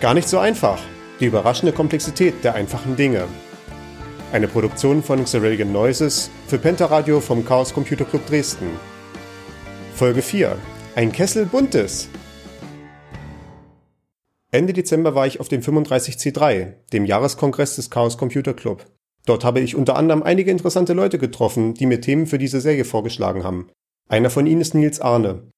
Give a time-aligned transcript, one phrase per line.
[0.00, 0.80] Gar nicht so einfach.
[1.20, 3.24] Die überraschende Komplexität der einfachen Dinge.
[4.32, 8.68] Eine Produktion von Xerelian Noises für Pentaradio vom Chaos Computer Club Dresden.
[9.94, 10.58] Folge 4.
[10.96, 12.08] Ein Kessel Buntes.
[14.50, 18.86] Ende Dezember war ich auf dem 35C3, dem Jahreskongress des Chaos Computer Club.
[19.26, 22.84] Dort habe ich unter anderem einige interessante Leute getroffen, die mir Themen für diese Serie
[22.84, 23.70] vorgeschlagen haben.
[24.08, 25.50] Einer von ihnen ist Nils Arne.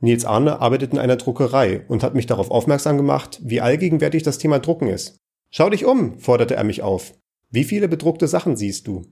[0.00, 4.38] Nils Arne arbeitet in einer Druckerei und hat mich darauf aufmerksam gemacht, wie allgegenwärtig das
[4.38, 5.18] Thema Drucken ist.
[5.50, 7.14] Schau dich um, forderte er mich auf.
[7.50, 9.06] Wie viele bedruckte Sachen siehst du?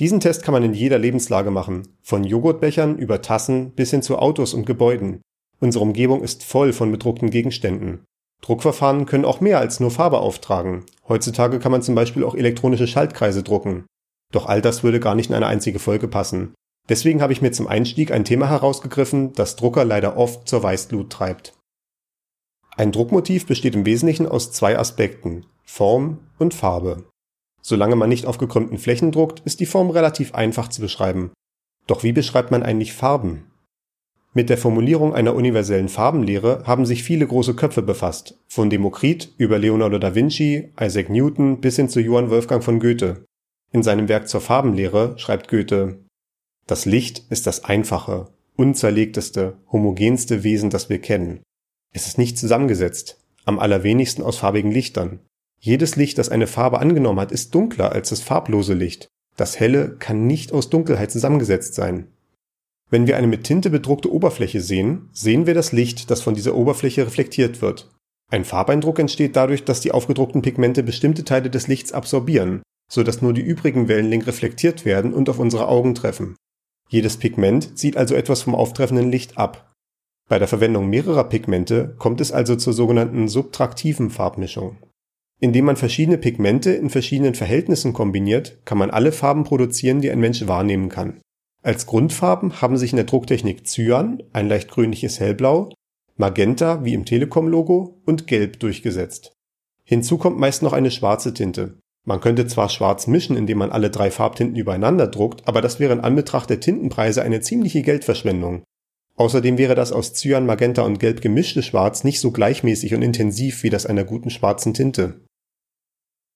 [0.00, 4.18] Diesen Test kann man in jeder Lebenslage machen, von Joghurtbechern über Tassen bis hin zu
[4.18, 5.22] Autos und Gebäuden.
[5.60, 8.04] Unsere Umgebung ist voll von bedruckten Gegenständen.
[8.42, 10.84] Druckverfahren können auch mehr als nur Farbe auftragen.
[11.08, 13.86] Heutzutage kann man zum Beispiel auch elektronische Schaltkreise drucken.
[14.32, 16.54] Doch all das würde gar nicht in eine einzige Folge passen.
[16.88, 21.10] Deswegen habe ich mir zum Einstieg ein Thema herausgegriffen, das Drucker leider oft zur Weißglut
[21.10, 21.54] treibt.
[22.76, 27.04] Ein Druckmotiv besteht im Wesentlichen aus zwei Aspekten, Form und Farbe.
[27.62, 31.32] Solange man nicht auf gekrümmten Flächen druckt, ist die Form relativ einfach zu beschreiben.
[31.86, 33.50] Doch wie beschreibt man eigentlich Farben?
[34.34, 39.58] Mit der Formulierung einer universellen Farbenlehre haben sich viele große Köpfe befasst, von Demokrit über
[39.58, 43.24] Leonardo da Vinci, Isaac Newton bis hin zu Johann Wolfgang von Goethe.
[43.72, 46.05] In seinem Werk zur Farbenlehre schreibt Goethe
[46.66, 51.40] das Licht ist das einfache, unzerlegteste, homogenste Wesen, das wir kennen.
[51.94, 55.20] Es ist nicht zusammengesetzt, am allerwenigsten aus farbigen Lichtern.
[55.60, 59.08] Jedes Licht, das eine Farbe angenommen hat, ist dunkler als das farblose Licht.
[59.36, 62.08] Das helle kann nicht aus Dunkelheit zusammengesetzt sein.
[62.90, 66.54] Wenn wir eine mit Tinte bedruckte Oberfläche sehen, sehen wir das Licht, das von dieser
[66.54, 67.90] Oberfläche reflektiert wird.
[68.30, 73.22] Ein Farbeindruck entsteht dadurch, dass die aufgedruckten Pigmente bestimmte Teile des Lichts absorbieren, so dass
[73.22, 76.36] nur die übrigen Wellenlängen reflektiert werden und auf unsere Augen treffen.
[76.88, 79.72] Jedes Pigment zieht also etwas vom auftreffenden Licht ab.
[80.28, 84.76] Bei der Verwendung mehrerer Pigmente kommt es also zur sogenannten subtraktiven Farbmischung.
[85.38, 90.20] Indem man verschiedene Pigmente in verschiedenen Verhältnissen kombiniert, kann man alle Farben produzieren, die ein
[90.20, 91.20] Mensch wahrnehmen kann.
[91.62, 95.70] Als Grundfarben haben sich in der Drucktechnik Cyan, ein leicht grünliches Hellblau,
[96.16, 99.32] Magenta wie im Telekom-Logo und Gelb durchgesetzt.
[99.84, 101.78] Hinzu kommt meist noch eine schwarze Tinte.
[102.08, 105.92] Man könnte zwar schwarz mischen, indem man alle drei Farbtinten übereinander druckt, aber das wäre
[105.92, 108.62] in Anbetracht der Tintenpreise eine ziemliche Geldverschwendung.
[109.16, 113.64] Außerdem wäre das aus Cyan, Magenta und Gelb gemischte Schwarz nicht so gleichmäßig und intensiv
[113.64, 115.24] wie das einer guten schwarzen Tinte.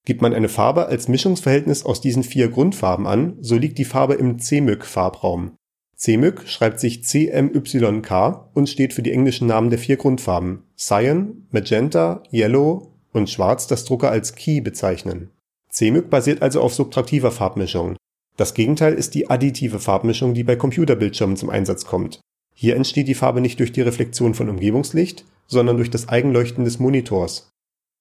[0.04, 4.14] Gibt man eine Farbe als Mischungsverhältnis aus diesen vier Grundfarben an, so liegt die Farbe
[4.14, 5.52] im CMYK-Farbraum.
[5.94, 12.25] CMYK schreibt sich CMYK und steht für die englischen Namen der vier Grundfarben Cyan, Magenta,
[12.32, 15.31] Yellow und Schwarz, das Drucker als Key bezeichnen.
[15.81, 17.97] CMYK basiert also auf subtraktiver Farbmischung.
[18.37, 22.21] Das Gegenteil ist die additive Farbmischung, die bei Computerbildschirmen zum Einsatz kommt.
[22.55, 26.81] Hier entsteht die Farbe nicht durch die Reflexion von Umgebungslicht, sondern durch das Eigenleuchten des
[26.81, 27.49] Monitors.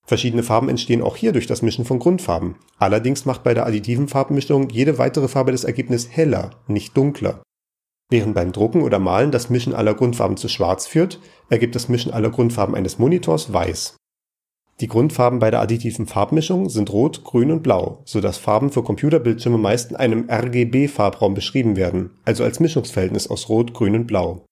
[0.05, 2.55] Verschiedene Farben entstehen auch hier durch das Mischen von Grundfarben.
[2.79, 7.41] Allerdings macht bei der additiven Farbmischung jede weitere Farbe das Ergebnis heller, nicht dunkler.
[8.09, 12.11] Während beim Drucken oder Malen das Mischen aller Grundfarben zu schwarz führt, ergibt das Mischen
[12.11, 13.95] aller Grundfarben eines Monitors weiß.
[14.81, 18.81] Die Grundfarben bei der additiven Farbmischung sind Rot, Grün und Blau, so dass Farben für
[18.81, 24.45] Computerbildschirme meist in einem RGB-Farbraum beschrieben werden, also als Mischungsverhältnis aus Rot, Grün und Blau.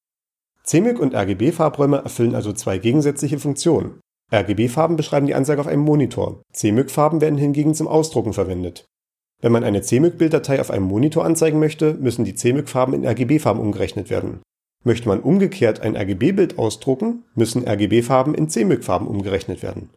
[0.63, 4.01] CMYK und RGB-Farbräume erfüllen also zwei gegensätzliche Funktionen.
[4.33, 8.85] RGB-Farben beschreiben die Anzeige auf einem Monitor, CMYK-Farben werden hingegen zum Ausdrucken verwendet.
[9.41, 14.09] Wenn man eine CMYK-Bilddatei auf einem Monitor anzeigen möchte, müssen die CMYK-Farben in RGB-Farben umgerechnet
[14.09, 14.41] werden.
[14.83, 19.89] Möchte man umgekehrt ein RGB-Bild ausdrucken, müssen RGB-Farben in CMYK-Farben umgerechnet werden.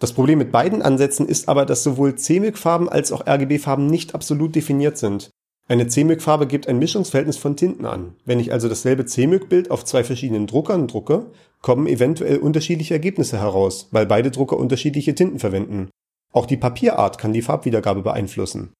[0.00, 4.54] Das Problem mit beiden Ansätzen ist aber, dass sowohl CMYK-Farben als auch RGB-Farben nicht absolut
[4.54, 5.30] definiert sind.
[5.66, 8.16] Eine CMYK-Farbe gibt ein Mischungsverhältnis von Tinten an.
[8.24, 11.30] Wenn ich also dasselbe CMYK-Bild auf zwei verschiedenen Druckern drucke,
[11.62, 15.88] kommen eventuell unterschiedliche Ergebnisse heraus, weil beide Drucker unterschiedliche Tinten verwenden.
[16.32, 18.72] Auch die Papierart kann die Farbwiedergabe beeinflussen.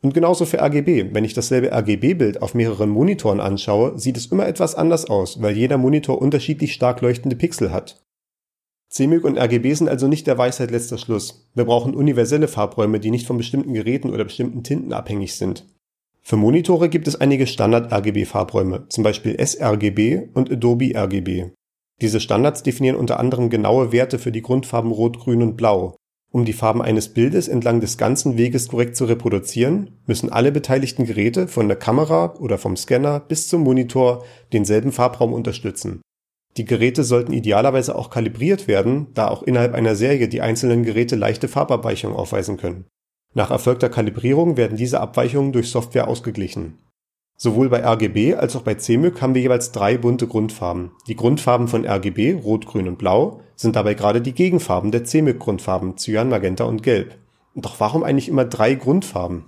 [0.00, 1.14] Und genauso für RGB.
[1.14, 5.56] Wenn ich dasselbe RGB-Bild auf mehreren Monitoren anschaue, sieht es immer etwas anders aus, weil
[5.56, 8.02] jeder Monitor unterschiedlich stark leuchtende Pixel hat.
[8.92, 11.48] CMYK und RGB sind also nicht der Weisheit letzter Schluss.
[11.54, 15.66] Wir brauchen universelle Farbräume, die nicht von bestimmten Geräten oder bestimmten Tinten abhängig sind.
[16.20, 21.52] Für Monitore gibt es einige Standard-RGB-Farbräume, zum Beispiel sRGB und Adobe RGB.
[22.02, 25.96] Diese Standards definieren unter anderem genaue Werte für die Grundfarben Rot, Grün und Blau.
[26.30, 31.06] Um die Farben eines Bildes entlang des ganzen Weges korrekt zu reproduzieren, müssen alle beteiligten
[31.06, 34.22] Geräte von der Kamera oder vom Scanner bis zum Monitor
[34.52, 36.02] denselben Farbraum unterstützen.
[36.56, 41.16] Die Geräte sollten idealerweise auch kalibriert werden, da auch innerhalb einer Serie die einzelnen Geräte
[41.16, 42.84] leichte Farbabweichungen aufweisen können.
[43.34, 46.78] Nach erfolgter Kalibrierung werden diese Abweichungen durch Software ausgeglichen.
[47.38, 50.92] Sowohl bei RGB als auch bei CMYK haben wir jeweils drei bunte Grundfarben.
[51.08, 55.96] Die Grundfarben von RGB, Rot, Grün und Blau, sind dabei gerade die Gegenfarben der CMYK-Grundfarben
[55.96, 57.18] Cyan, Magenta und Gelb.
[57.54, 59.46] Doch warum eigentlich immer drei Grundfarben?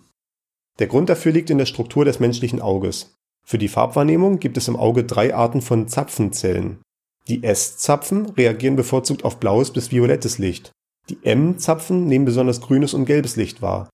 [0.79, 3.15] Der Grund dafür liegt in der Struktur des menschlichen Auges.
[3.45, 6.81] Für die Farbwahrnehmung gibt es im Auge drei Arten von Zapfenzellen.
[7.29, 10.73] Die S-Zapfen reagieren bevorzugt auf blaues bis violettes Licht.
[11.09, 13.89] Die M-Zapfen nehmen besonders grünes und gelbes Licht wahr.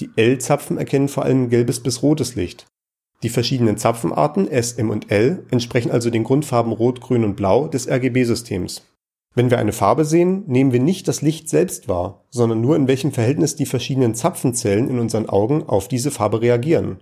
[0.00, 2.66] Die L-Zapfen erkennen vor allem gelbes bis rotes Licht.
[3.22, 7.66] Die verschiedenen Zapfenarten S, M und L entsprechen also den Grundfarben Rot, Grün und Blau
[7.66, 8.82] des RGB-Systems.
[9.34, 12.88] Wenn wir eine Farbe sehen, nehmen wir nicht das Licht selbst wahr, sondern nur in
[12.88, 16.98] welchem Verhältnis die verschiedenen Zapfenzellen in unseren Augen auf diese Farbe reagieren.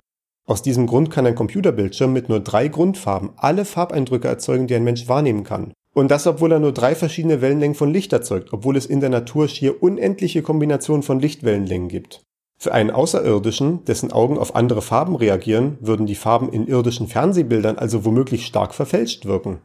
[0.46, 4.84] Aus diesem Grund kann ein Computerbildschirm mit nur drei Grundfarben alle Farbeindrücke erzeugen, die ein
[4.84, 5.72] Mensch wahrnehmen kann.
[5.94, 9.10] Und das, obwohl er nur drei verschiedene Wellenlängen von Licht erzeugt, obwohl es in der
[9.10, 12.22] Natur schier unendliche Kombinationen von Lichtwellenlängen gibt.
[12.58, 17.78] Für einen Außerirdischen, dessen Augen auf andere Farben reagieren, würden die Farben in irdischen Fernsehbildern
[17.78, 19.60] also womöglich stark verfälscht wirken.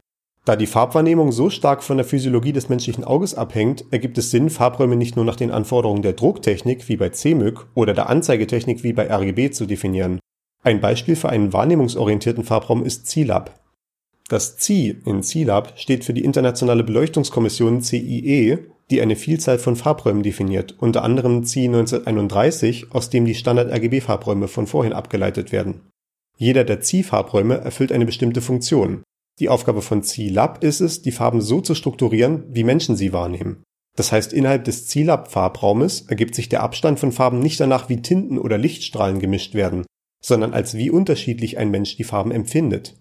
[0.46, 4.50] Da die Farbwahrnehmung so stark von der Physiologie des menschlichen Auges abhängt, ergibt es Sinn,
[4.50, 8.94] Farbräume nicht nur nach den Anforderungen der Drucktechnik wie bei CMYK oder der Anzeigetechnik wie
[8.94, 10.20] bei RGB zu definieren.
[10.62, 13.56] Ein Beispiel für einen wahrnehmungsorientierten Farbraum ist CILAB.
[14.28, 18.60] Das CI in CILAB steht für die Internationale Beleuchtungskommission CIE,
[18.92, 24.68] die eine Vielzahl von Farbräumen definiert, unter anderem CI 1931, aus dem die Standard-RGB-Farbräume von
[24.68, 25.82] vorhin abgeleitet werden.
[26.38, 29.04] Jeder der CI-Farbräume erfüllt eine bestimmte Funktion.
[29.40, 33.64] Die Aufgabe von CI-Lab ist es, die Farben so zu strukturieren, wie Menschen sie wahrnehmen.
[33.96, 38.38] Das heißt, innerhalb des CI-Lab-Farbraumes ergibt sich der Abstand von Farben nicht danach, wie Tinten
[38.38, 39.86] oder Lichtstrahlen gemischt werden,
[40.22, 42.96] sondern als wie unterschiedlich ein Mensch die Farben empfindet.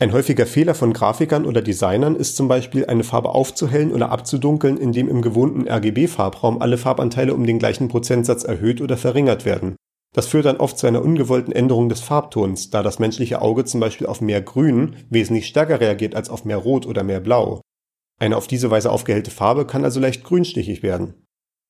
[0.00, 4.76] Ein häufiger Fehler von Grafikern oder Designern ist zum Beispiel, eine Farbe aufzuhellen oder abzudunkeln,
[4.76, 9.76] indem im gewohnten RGB-Farbraum alle Farbanteile um den gleichen Prozentsatz erhöht oder verringert werden.
[10.14, 13.80] Das führt dann oft zu einer ungewollten Änderung des Farbtons, da das menschliche Auge zum
[13.80, 17.62] Beispiel auf mehr Grün wesentlich stärker reagiert als auf mehr Rot oder mehr Blau.
[18.20, 21.14] Eine auf diese Weise aufgehellte Farbe kann also leicht grünstichig werden.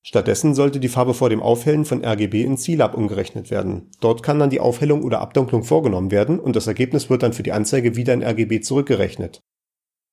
[0.04, 3.90] Stattdessen sollte die Farbe vor dem Aufhellen von RGB in CLAB umgerechnet werden.
[4.00, 7.44] Dort kann dann die Aufhellung oder Abdunklung vorgenommen werden und das Ergebnis wird dann für
[7.44, 9.40] die Anzeige wieder in RGB zurückgerechnet.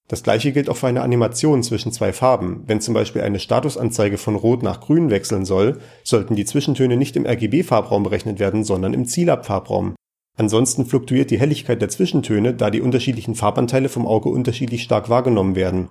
[0.08, 2.64] Das gleiche gilt auch für eine Animation zwischen zwei Farben.
[2.66, 7.16] Wenn zum Beispiel eine Statusanzeige von Rot nach Grün wechseln soll, sollten die Zwischentöne nicht
[7.16, 9.96] im RGB-Farbraum berechnet werden, sondern im CLAB-Farbraum.
[10.38, 15.56] Ansonsten fluktuiert die Helligkeit der Zwischentöne, da die unterschiedlichen Farbanteile vom Auge unterschiedlich stark wahrgenommen
[15.56, 15.90] werden.